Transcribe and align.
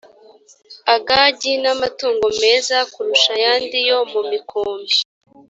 agagi 0.95 1.51
n 1.63 1.65
amatungo 1.73 2.25
meza 2.41 2.77
kurusha 2.93 3.29
ayandi 3.37 3.77
yo 3.89 3.99
mu 4.11 4.21
mikumbi 4.31 4.95